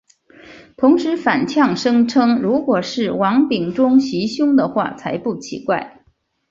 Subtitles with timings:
[0.77, 6.01] 同时反呛声称如果是王炳忠袭胸的话才不奇怪。